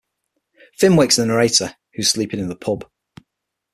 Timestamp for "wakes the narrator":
0.95-1.75